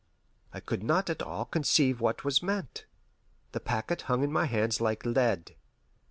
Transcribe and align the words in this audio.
I 0.51 0.59
could 0.59 0.81
not 0.81 1.11
at 1.11 1.21
all 1.21 1.45
conceive 1.45 2.01
what 2.01 2.23
was 2.23 2.41
meant. 2.41 2.85
The 3.51 3.59
packet 3.59 4.01
hung 4.09 4.23
in 4.23 4.31
my 4.31 4.47
hands 4.47 4.81
like 4.81 5.05
lead. 5.05 5.53